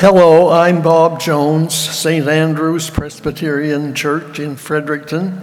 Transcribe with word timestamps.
Hello, 0.00 0.50
I'm 0.50 0.82
Bob 0.82 1.20
Jones, 1.20 1.74
St. 1.74 2.28
Andrew's 2.28 2.90
Presbyterian 2.90 3.94
Church 3.94 4.38
in 4.38 4.56
Fredericton. 4.56 5.40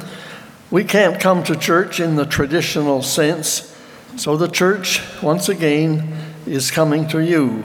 We 0.69 0.83
can't 0.83 1.19
come 1.19 1.43
to 1.45 1.55
church 1.55 1.99
in 1.99 2.17
the 2.17 2.27
traditional 2.27 3.01
sense, 3.01 3.75
so 4.15 4.37
the 4.37 4.47
church, 4.47 5.01
once 5.23 5.49
again, 5.49 6.15
is 6.45 6.69
coming 6.69 7.07
to 7.07 7.19
you. 7.19 7.63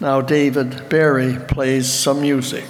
Now, 0.00 0.20
David 0.20 0.88
Barry 0.88 1.36
plays 1.36 1.88
some 1.88 2.20
music. 2.20 2.66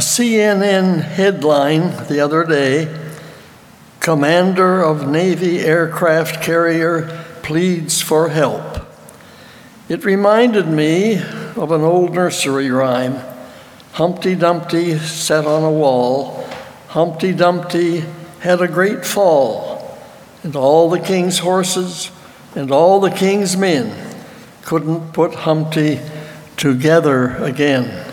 CNN 0.00 1.02
headline 1.02 2.06
the 2.08 2.20
other 2.20 2.44
day 2.44 3.10
Commander 4.00 4.82
of 4.82 5.06
Navy 5.06 5.60
aircraft 5.60 6.42
carrier 6.42 7.24
pleads 7.42 8.00
for 8.00 8.30
help. 8.30 8.86
It 9.90 10.04
reminded 10.04 10.68
me 10.68 11.18
of 11.54 11.70
an 11.70 11.82
old 11.82 12.14
nursery 12.14 12.70
rhyme 12.70 13.20
Humpty 13.92 14.34
Dumpty 14.34 14.98
sat 14.98 15.46
on 15.46 15.64
a 15.64 15.70
wall, 15.70 16.48
Humpty 16.88 17.34
Dumpty 17.34 18.04
had 18.40 18.62
a 18.62 18.68
great 18.68 19.04
fall, 19.04 19.98
and 20.42 20.56
all 20.56 20.88
the 20.88 21.00
king's 21.00 21.40
horses 21.40 22.10
and 22.54 22.70
all 22.70 23.00
the 23.00 23.10
king's 23.10 23.56
men 23.56 24.14
couldn't 24.62 25.12
put 25.12 25.34
Humpty 25.34 26.00
together 26.56 27.36
again. 27.36 28.09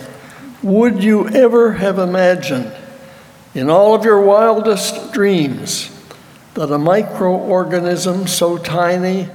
Would 0.63 1.03
you 1.03 1.29
ever 1.29 1.73
have 1.73 1.99
imagined, 1.99 2.71
in 3.53 3.69
all 3.69 3.93
of 3.93 4.03
your 4.03 4.19
wildest 4.19 5.13
dreams, 5.13 5.91
that 6.55 6.71
a 6.71 6.79
microorganism 6.79 8.27
so 8.27 8.57
tiny 8.57 9.25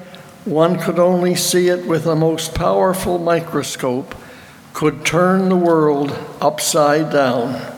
one 0.44 0.80
could 0.80 0.98
only 0.98 1.36
see 1.36 1.68
it 1.68 1.86
with 1.86 2.06
a 2.06 2.16
most 2.16 2.56
powerful 2.56 3.20
microscope 3.20 4.16
could 4.72 5.06
turn 5.06 5.48
the 5.48 5.54
world 5.54 6.10
upside 6.40 7.12
down? 7.12 7.72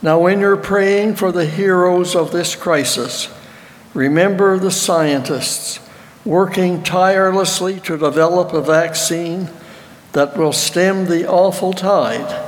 Now, 0.00 0.20
when 0.20 0.38
you're 0.38 0.56
praying 0.56 1.16
for 1.16 1.32
the 1.32 1.46
heroes 1.46 2.14
of 2.14 2.30
this 2.30 2.54
crisis, 2.54 3.28
remember 3.92 4.56
the 4.56 4.70
scientists 4.70 5.80
working 6.24 6.84
tirelessly 6.84 7.80
to 7.80 7.98
develop 7.98 8.52
a 8.52 8.62
vaccine 8.62 9.48
that 10.12 10.36
will 10.36 10.52
stem 10.52 11.06
the 11.06 11.28
awful 11.28 11.72
tide 11.72 12.47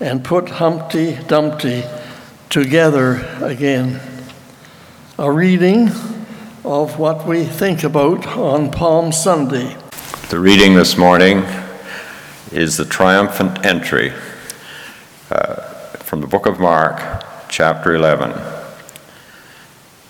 and 0.00 0.24
put 0.24 0.48
Humpty 0.48 1.18
Dumpty 1.26 1.82
together 2.50 3.16
again. 3.42 4.00
A 5.18 5.30
reading 5.30 5.88
of 6.64 6.98
what 6.98 7.26
we 7.26 7.44
think 7.44 7.82
about 7.82 8.26
on 8.26 8.70
Palm 8.70 9.10
Sunday. 9.10 9.76
The 10.30 10.38
reading 10.38 10.74
this 10.74 10.96
morning 10.96 11.44
is 12.52 12.76
the 12.76 12.84
triumphant 12.84 13.66
entry 13.66 14.12
uh, 15.30 15.56
from 15.98 16.20
the 16.20 16.26
book 16.26 16.46
of 16.46 16.60
Mark, 16.60 17.24
chapter 17.48 17.94
11. 17.94 18.32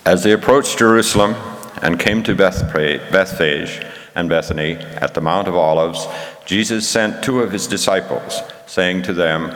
As 0.05 0.23
they 0.23 0.31
approached 0.31 0.77
Jerusalem 0.77 1.35
and 1.81 1.99
came 1.99 2.23
to 2.23 2.35
Bethphage 2.35 3.85
and 4.15 4.29
Bethany 4.29 4.75
at 4.75 5.13
the 5.13 5.21
Mount 5.21 5.47
of 5.47 5.55
Olives, 5.55 6.07
Jesus 6.45 6.87
sent 6.87 7.23
two 7.23 7.41
of 7.41 7.51
his 7.51 7.67
disciples, 7.67 8.41
saying 8.65 9.03
to 9.03 9.13
them, 9.13 9.55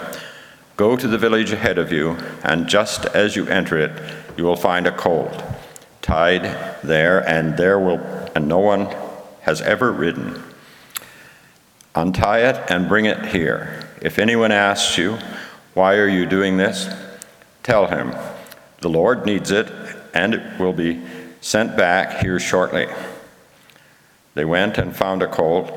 Go 0.75 0.97
to 0.97 1.07
the 1.07 1.17
village 1.17 1.51
ahead 1.51 1.77
of 1.77 1.91
you, 1.91 2.17
and 2.43 2.67
just 2.67 3.05
as 3.05 3.35
you 3.35 3.47
enter 3.47 3.77
it, 3.77 3.91
you 4.37 4.43
will 4.43 4.55
find 4.55 4.87
a 4.87 4.91
colt 4.91 5.43
tied 6.01 6.43
there, 6.83 7.27
and 7.27 7.57
there 7.57 7.79
will 7.79 7.99
and 8.35 8.47
no 8.47 8.59
one 8.59 8.87
has 9.41 9.61
ever 9.61 9.91
ridden. 9.91 10.41
Untie 11.95 12.39
it 12.39 12.71
and 12.71 12.89
bring 12.89 13.05
it 13.05 13.27
here. 13.27 13.87
If 14.01 14.17
anyone 14.17 14.51
asks 14.51 14.97
you, 14.97 15.19
Why 15.73 15.95
are 15.95 16.07
you 16.07 16.25
doing 16.25 16.57
this? 16.57 16.89
tell 17.61 17.87
him, 17.87 18.13
The 18.81 18.89
Lord 18.89 19.25
needs 19.25 19.51
it, 19.51 19.71
and 20.13 20.33
it 20.33 20.59
will 20.59 20.73
be 20.73 21.01
sent 21.39 21.77
back 21.77 22.21
here 22.21 22.39
shortly. 22.39 22.87
They 24.33 24.45
went 24.45 24.77
and 24.77 24.95
found 24.95 25.21
a 25.21 25.27
colt 25.27 25.71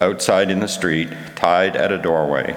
outside 0.00 0.50
in 0.50 0.60
the 0.60 0.68
street, 0.68 1.08
tied 1.36 1.76
at 1.76 1.92
a 1.92 1.98
doorway. 1.98 2.56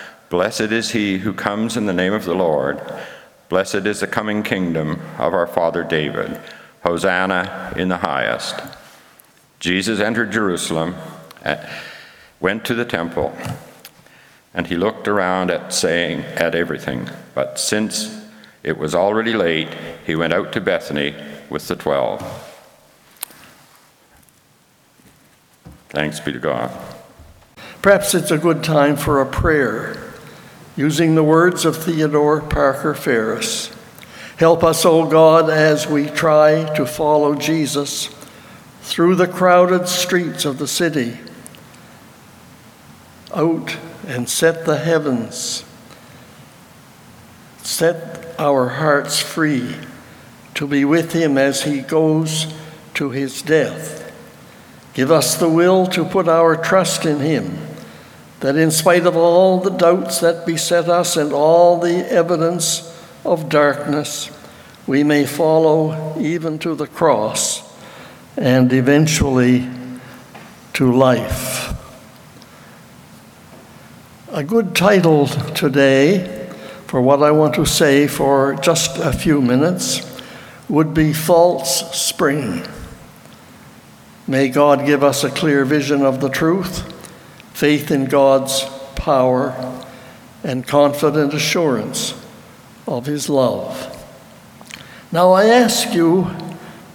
Blessed 0.31 0.71
is 0.71 0.91
he 0.91 1.17
who 1.17 1.33
comes 1.33 1.75
in 1.75 1.87
the 1.87 1.93
name 1.93 2.13
of 2.13 2.23
the 2.23 2.33
Lord. 2.33 2.81
Blessed 3.49 3.85
is 3.85 3.99
the 3.99 4.07
coming 4.07 4.43
kingdom 4.43 5.01
of 5.19 5.33
our 5.33 5.45
father 5.45 5.83
David. 5.83 6.39
Hosanna 6.85 7.73
in 7.75 7.89
the 7.89 7.97
highest. 7.97 8.55
Jesus 9.59 9.99
entered 9.99 10.31
Jerusalem, 10.31 10.95
eh, 11.43 11.69
went 12.39 12.63
to 12.63 12.73
the 12.73 12.85
temple, 12.85 13.35
and 14.53 14.67
he 14.67 14.77
looked 14.77 15.05
around 15.05 15.51
at 15.51 15.73
saying 15.73 16.21
at 16.21 16.55
everything. 16.55 17.09
But 17.35 17.59
since 17.59 18.25
it 18.63 18.77
was 18.77 18.95
already 18.95 19.33
late, 19.33 19.75
he 20.05 20.15
went 20.15 20.31
out 20.31 20.53
to 20.53 20.61
Bethany 20.61 21.13
with 21.49 21.67
the 21.67 21.75
twelve. 21.75 22.21
Thanks 25.89 26.21
be 26.21 26.31
to 26.31 26.39
God. 26.39 26.71
Perhaps 27.81 28.15
it's 28.15 28.31
a 28.31 28.37
good 28.37 28.63
time 28.63 28.95
for 28.95 29.19
a 29.19 29.25
prayer 29.25 30.00
using 30.81 31.13
the 31.13 31.23
words 31.23 31.63
of 31.63 31.77
Theodore 31.77 32.41
Parker 32.41 32.95
Ferris. 32.95 33.71
Help 34.37 34.63
us, 34.63 34.83
O 34.83 35.07
God, 35.07 35.47
as 35.47 35.85
we 35.85 36.07
try 36.07 36.63
to 36.73 36.87
follow 36.87 37.35
Jesus 37.35 38.09
through 38.81 39.13
the 39.13 39.27
crowded 39.27 39.87
streets 39.87 40.43
of 40.43 40.57
the 40.57 40.67
city, 40.67 41.19
out 43.35 43.77
and 44.07 44.27
set 44.27 44.65
the 44.65 44.77
heavens, 44.77 45.63
set 47.61 48.33
our 48.39 48.69
hearts 48.69 49.19
free 49.19 49.75
to 50.55 50.65
be 50.65 50.83
with 50.83 51.13
him 51.13 51.37
as 51.37 51.61
he 51.61 51.81
goes 51.81 52.51
to 52.95 53.11
his 53.11 53.43
death. 53.43 54.11
Give 54.95 55.11
us 55.11 55.35
the 55.35 55.47
will 55.47 55.85
to 55.85 56.03
put 56.03 56.27
our 56.27 56.55
trust 56.55 57.05
in 57.05 57.19
him 57.19 57.70
that 58.41 58.55
in 58.55 58.71
spite 58.71 59.05
of 59.05 59.15
all 59.15 59.59
the 59.59 59.69
doubts 59.69 60.19
that 60.19 60.45
beset 60.45 60.89
us 60.89 61.15
and 61.15 61.31
all 61.31 61.79
the 61.79 62.11
evidence 62.11 62.87
of 63.23 63.49
darkness, 63.49 64.29
we 64.87 65.03
may 65.03 65.25
follow 65.25 66.19
even 66.19 66.59
to 66.59 66.75
the 66.75 66.87
cross 66.87 67.61
and 68.35 68.73
eventually 68.73 69.69
to 70.73 70.91
life. 70.91 71.73
A 74.29 74.43
good 74.43 74.75
title 74.75 75.27
today 75.27 76.49
for 76.87 77.01
what 77.01 77.21
I 77.21 77.31
want 77.31 77.53
to 77.55 77.65
say 77.65 78.07
for 78.07 78.55
just 78.55 78.97
a 78.97 79.13
few 79.13 79.41
minutes 79.41 80.01
would 80.67 80.93
be 80.93 81.13
False 81.13 81.95
Spring. 81.95 82.63
May 84.27 84.49
God 84.49 84.85
give 84.85 85.03
us 85.03 85.23
a 85.23 85.29
clear 85.29 85.63
vision 85.65 86.01
of 86.01 86.21
the 86.21 86.29
truth, 86.29 86.90
faith 87.61 87.91
in 87.91 88.05
God's 88.05 88.63
power, 88.95 89.53
and 90.43 90.65
confident 90.65 91.31
assurance 91.31 92.15
of 92.87 93.05
His 93.05 93.29
love. 93.29 94.03
Now, 95.11 95.33
I 95.33 95.45
ask 95.45 95.93
you, 95.93 96.23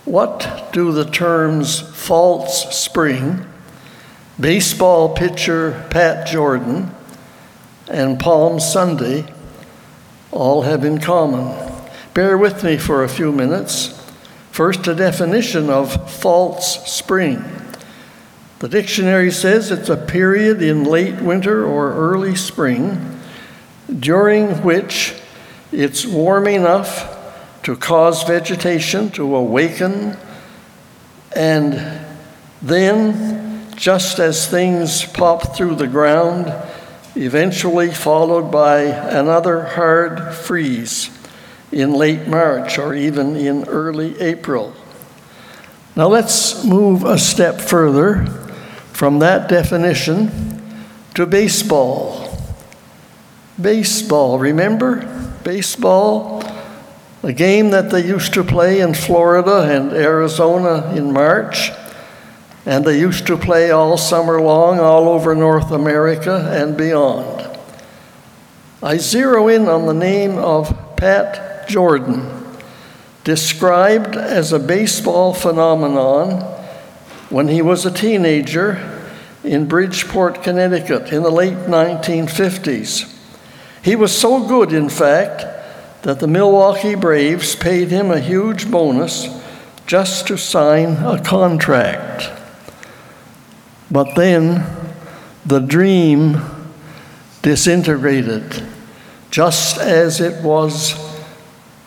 what 0.05 0.71
do 0.73 0.91
the 0.91 1.05
terms 1.05 1.79
false 1.97 2.77
spring, 2.77 3.47
baseball 4.41 5.15
pitcher 5.15 5.87
Pat 5.91 6.27
Jordan, 6.27 6.91
and 7.87 8.19
Palm 8.19 8.59
Sunday 8.59 9.25
all 10.33 10.63
have 10.63 10.85
in 10.85 10.99
common? 10.99 11.57
Bear 12.13 12.37
with 12.37 12.65
me 12.65 12.77
for 12.77 13.05
a 13.05 13.09
few 13.09 13.31
minutes. 13.31 13.97
First, 14.51 14.89
a 14.89 14.97
definition 14.97 15.71
of 15.71 16.11
false 16.11 16.93
spring. 16.93 17.45
The 18.59 18.69
dictionary 18.69 19.31
says 19.33 19.71
it's 19.71 19.91
a 19.91 19.99
period 19.99 20.63
in 20.63 20.85
late 20.85 21.21
winter 21.21 21.63
or 21.67 21.93
early 21.93 22.35
spring 22.35 23.21
during 24.01 24.63
which 24.63 25.15
it's 25.73 26.07
warm 26.07 26.47
enough 26.47 27.13
to 27.65 27.77
cause 27.77 28.23
vegetation 28.23 29.11
to 29.11 29.37
awaken, 29.37 30.17
and 31.35 32.01
then, 32.63 33.71
just 33.77 34.19
as 34.19 34.49
things 34.49 35.05
pop 35.05 35.55
through 35.55 35.75
the 35.75 35.87
ground, 35.87 36.51
eventually 37.15 37.91
followed 37.91 38.51
by 38.51 38.83
another 38.85 39.65
hard 39.65 40.33
freeze 40.35 41.11
in 41.73 41.93
late 41.93 42.27
March 42.27 42.79
or 42.79 42.95
even 42.95 43.37
in 43.37 43.69
early 43.69 44.19
April. 44.19 44.73
Now 45.95 46.09
let's 46.09 46.65
move 46.65 47.05
a 47.05 47.19
step 47.19 47.61
further 47.61 48.46
from 48.97 49.19
that 49.19 49.47
definition 49.47 50.65
to 51.13 51.27
baseball. 51.27 52.35
Baseball, 53.61 54.39
remember? 54.39 55.05
Baseball, 55.45 56.43
a 57.23 57.35
game 57.35 57.73
that 57.73 57.91
they 57.91 58.03
used 58.03 58.33
to 58.33 58.43
play 58.43 58.81
in 58.81 58.95
Florida 58.95 59.65
and 59.71 59.93
Arizona 59.93 60.95
in 60.95 61.13
March, 61.13 61.73
and 62.65 62.87
they 62.87 62.99
used 62.99 63.27
to 63.27 63.37
play 63.37 63.71
all 63.71 63.99
summer 63.99 64.41
long 64.41 64.81
all 64.81 65.11
over 65.11 65.35
North 65.35 65.73
America 65.73 66.49
and 66.51 66.75
beyond. 66.75 67.59
I 68.83 68.97
zero 68.97 69.49
in 69.49 69.69
on 69.69 69.85
the 69.85 69.93
name 69.93 70.39
of 70.39 70.75
Pat 70.97 71.69
Jordan, 71.69 72.33
described 73.25 74.17
as 74.17 74.55
a 74.55 74.59
baseball 74.59 75.35
phenomenon 75.35 76.56
when 77.29 77.49
he 77.49 77.61
was 77.63 77.85
a 77.85 77.91
teenager 77.91 79.05
in 79.43 79.67
Bridgeport, 79.67 80.43
Connecticut 80.43 81.13
in 81.13 81.23
the 81.23 81.31
late 81.31 81.55
1950s. 81.55 83.13
He 83.83 83.97
was 83.97 84.17
so 84.17 84.47
good, 84.47 84.73
in 84.73 84.89
fact, 84.89 85.45
that 86.03 86.21
the 86.21 86.27
Milwaukee 86.27 86.95
Braves 86.95 87.57
paid 87.57 87.89
him 87.91 88.11
a 88.11 88.21
huge 88.21 88.71
bonus 88.71 89.29
just 89.87 90.27
to 90.27 90.37
sign 90.37 90.97
a 91.05 91.23
contract. 91.23 92.31
But 93.91 94.15
then 94.17 94.67
the 95.45 95.61
dream 95.61 96.41
disintegrated, 97.43 98.67
just 99.31 99.79
as 99.79 100.21
it 100.21 100.43
was 100.43 100.95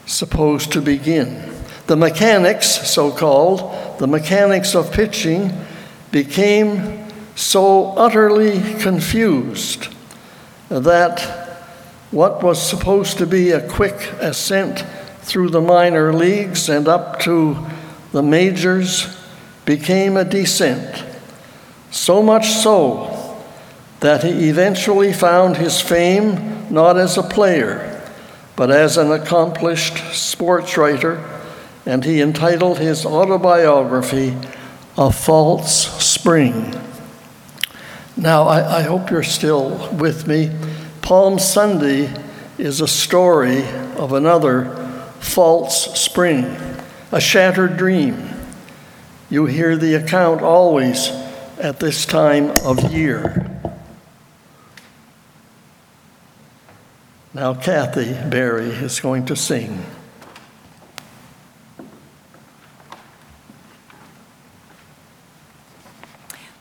supposed 0.05 0.71
to 0.71 0.81
begin. 0.81 1.58
The 1.89 1.97
mechanics, 1.97 2.67
so 2.67 3.09
called, 3.09 3.97
the 3.97 4.05
mechanics 4.05 4.75
of 4.75 4.91
pitching, 4.91 5.51
became 6.11 7.09
so 7.35 7.93
utterly 7.97 8.61
confused 8.75 9.87
that 10.69 11.19
what 12.11 12.43
was 12.43 12.61
supposed 12.61 13.17
to 13.17 13.25
be 13.25 13.49
a 13.49 13.67
quick 13.67 13.95
ascent 14.19 14.85
through 15.23 15.49
the 15.49 15.61
minor 15.61 16.13
leagues 16.13 16.69
and 16.69 16.87
up 16.87 17.19
to 17.21 17.57
the 18.11 18.21
majors 18.21 19.17
became 19.65 20.15
a 20.15 20.23
descent. 20.23 21.03
So 21.89 22.21
much 22.21 22.49
so 22.49 23.35
that 24.01 24.23
he 24.23 24.47
eventually 24.47 25.11
found 25.11 25.57
his 25.57 25.81
fame 25.81 26.71
not 26.71 26.99
as 26.99 27.17
a 27.17 27.23
player 27.23 27.89
but 28.59 28.69
as 28.69 28.97
an 28.97 29.09
accomplished 29.09 30.13
sports 30.13 30.75
writer, 30.75 31.38
and 31.89 32.05
he 32.05 32.21
entitled 32.21 32.77
his 32.77 33.03
autobiography 33.03 34.37
A 34.95 35.11
False 35.11 35.87
Spring. 36.05 36.79
Now, 38.15 38.43
I, 38.43 38.77
I, 38.77 38.81
hope 38.83 39.09
you're 39.09 39.23
still 39.23 39.91
with 39.95 40.27
me. 40.27 40.51
Palm 41.01 41.39
Sunday 41.39 42.13
is 42.59 42.79
a 42.79 42.87
story 42.87 43.67
of 43.97 44.13
another 44.13 44.65
false 45.19 45.99
spring, 45.99 46.55
a 47.11 47.19
shattered 47.19 47.75
dream. 47.77 48.29
You 49.31 49.47
hear 49.47 49.75
the 49.75 49.95
account 49.95 50.43
always 50.43 51.09
at 51.57 51.79
this 51.79 52.05
time 52.05 52.51
of 52.63 52.93
year. 52.93 53.49
Now, 57.33 57.55
Kathy 57.55 58.13
Barry 58.29 58.69
is 58.69 58.99
going 58.99 59.25
to 59.25 59.35
sing. 59.35 59.83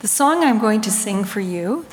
The 0.00 0.06
song 0.06 0.45
I'm 0.45 0.61
going 0.61 0.81
to 0.83 0.93
sing 0.93 1.25
for 1.25 1.41
you 1.41 1.85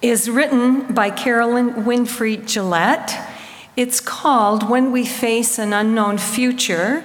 is 0.00 0.30
written 0.30 0.94
by 0.94 1.10
Carolyn 1.10 1.84
Winfrey 1.84 2.46
Gillette. 2.46 3.28
It's 3.74 3.98
called 3.98 4.70
When 4.70 4.92
We 4.92 5.04
Face 5.04 5.58
an 5.58 5.72
Unknown 5.72 6.18
Future, 6.18 7.04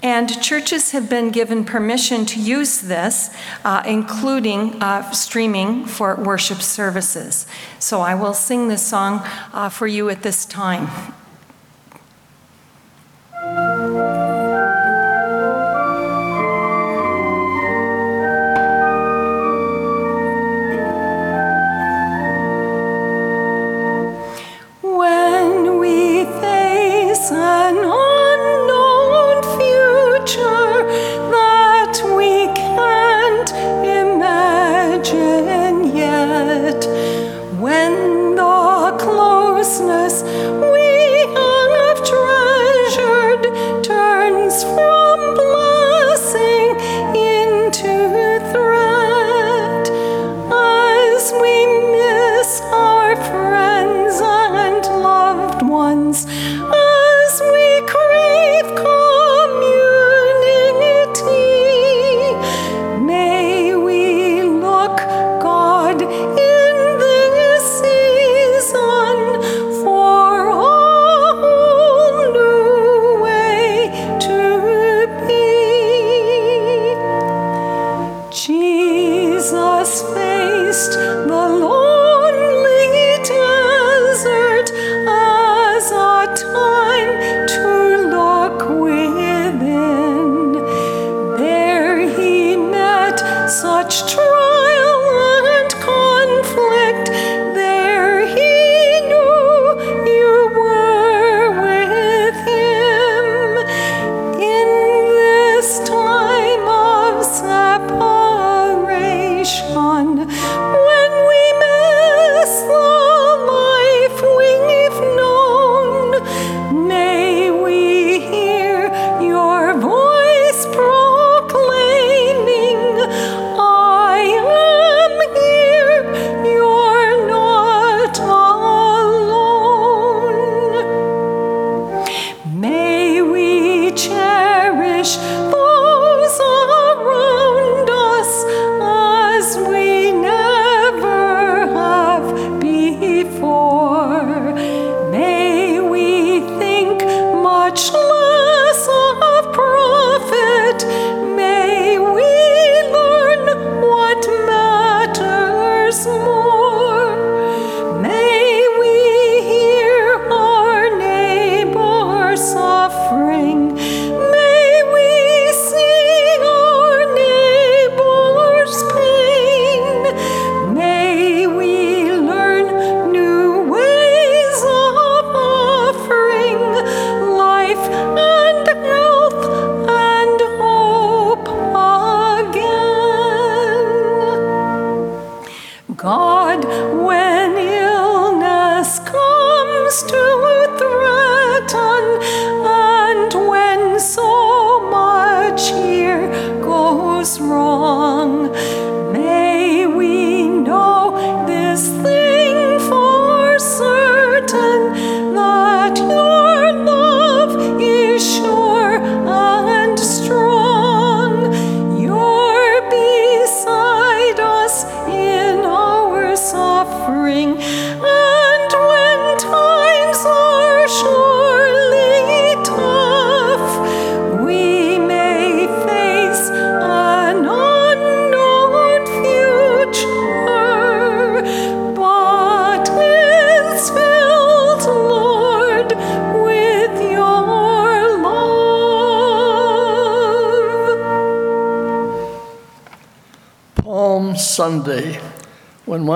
and 0.00 0.40
churches 0.40 0.92
have 0.92 1.10
been 1.10 1.30
given 1.30 1.64
permission 1.64 2.26
to 2.26 2.40
use 2.40 2.82
this, 2.82 3.34
uh, 3.64 3.82
including 3.84 4.80
uh, 4.80 5.10
streaming 5.10 5.84
for 5.84 6.14
worship 6.14 6.58
services. 6.58 7.48
So 7.80 8.00
I 8.00 8.14
will 8.14 8.34
sing 8.34 8.68
this 8.68 8.86
song 8.86 9.22
uh, 9.52 9.68
for 9.68 9.88
you 9.88 10.10
at 10.10 10.22
this 10.22 10.44
time. 10.44 10.86
the 80.86 81.26
Lord. 81.26 81.77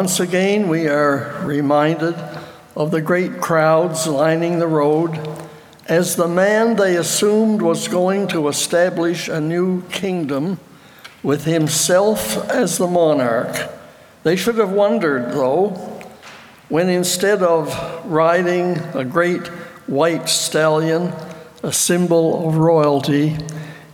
Once 0.02 0.18
again 0.18 0.66
we 0.66 0.88
are 0.88 1.40
reminded 1.44 2.16
of 2.74 2.90
the 2.90 3.00
great 3.00 3.40
crowds 3.40 4.04
lining 4.04 4.58
the 4.58 4.66
road 4.66 5.16
as 5.86 6.16
the 6.16 6.26
man 6.26 6.74
they 6.74 6.96
assumed 6.96 7.62
was 7.62 7.86
going 7.86 8.26
to 8.26 8.48
establish 8.48 9.28
a 9.28 9.40
new 9.40 9.80
kingdom 9.90 10.58
with 11.22 11.44
himself 11.44 12.36
as 12.50 12.78
the 12.78 12.86
monarch. 12.88 13.70
They 14.24 14.34
should 14.34 14.56
have 14.56 14.72
wondered, 14.72 15.30
though, 15.30 15.68
when 16.68 16.88
instead 16.88 17.40
of 17.40 17.72
riding 18.04 18.78
a 18.94 19.04
great 19.04 19.46
white 19.86 20.28
stallion, 20.28 21.12
a 21.62 21.72
symbol 21.72 22.48
of 22.48 22.56
royalty, 22.56 23.36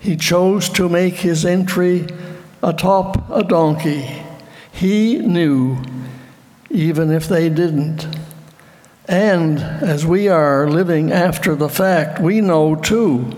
he 0.00 0.16
chose 0.16 0.70
to 0.70 0.88
make 0.88 1.16
his 1.16 1.44
entry 1.44 2.06
atop 2.62 3.30
a 3.30 3.42
donkey. 3.42 4.24
He 4.72 5.18
knew, 5.18 5.76
even 6.70 7.10
if 7.10 7.28
they 7.28 7.48
didn't. 7.48 8.06
And 9.06 9.58
as 9.58 10.04
we 10.04 10.28
are 10.28 10.68
living 10.68 11.12
after 11.12 11.54
the 11.54 11.68
fact, 11.68 12.20
we 12.20 12.40
know 12.40 12.74
too. 12.74 13.30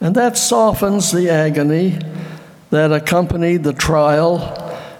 And 0.00 0.16
that 0.16 0.36
softens 0.36 1.12
the 1.12 1.30
agony 1.30 2.00
that 2.70 2.92
accompanied 2.92 3.62
the 3.62 3.72
trial 3.72 4.40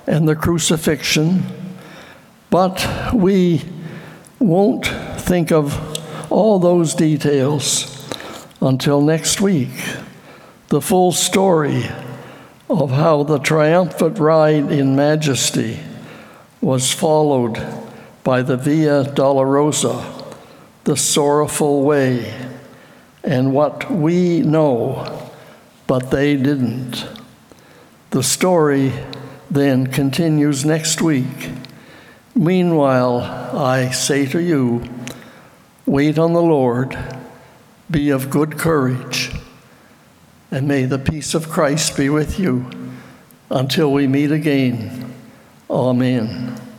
and 0.06 0.28
the 0.28 0.36
crucifixion. 0.36 1.42
But 2.50 3.12
we 3.12 3.62
won't 4.38 4.86
think 4.86 5.50
of 5.50 6.30
all 6.30 6.60
those 6.60 6.94
details 6.94 7.88
until 8.60 9.00
next 9.00 9.40
week. 9.40 9.70
The 10.68 10.80
full 10.80 11.10
story 11.10 11.84
of 12.70 12.92
how 12.92 13.24
the 13.24 13.38
triumphant 13.38 14.18
ride 14.18 14.70
in 14.70 14.94
majesty 14.94 15.80
was 16.62 16.92
followed 16.92 17.60
by 18.22 18.40
the 18.40 18.56
Via 18.56 19.02
Dolorosa, 19.02 20.24
the 20.84 20.96
sorrowful 20.96 21.82
way, 21.82 22.32
and 23.24 23.52
what 23.52 23.90
we 23.90 24.40
know, 24.40 25.30
but 25.88 26.12
they 26.12 26.36
didn't. 26.36 27.04
The 28.10 28.22
story 28.22 28.92
then 29.50 29.88
continues 29.88 30.64
next 30.64 31.02
week. 31.02 31.50
Meanwhile, 32.34 33.20
I 33.56 33.90
say 33.90 34.24
to 34.26 34.40
you, 34.40 34.88
wait 35.84 36.16
on 36.16 36.32
the 36.32 36.42
Lord, 36.42 36.96
be 37.90 38.10
of 38.10 38.30
good 38.30 38.56
courage, 38.56 39.32
and 40.50 40.68
may 40.68 40.84
the 40.84 40.98
peace 40.98 41.34
of 41.34 41.48
Christ 41.48 41.96
be 41.96 42.08
with 42.08 42.38
you 42.38 42.70
until 43.50 43.92
we 43.92 44.06
meet 44.06 44.30
again. 44.30 45.12
Amen. 45.72 46.71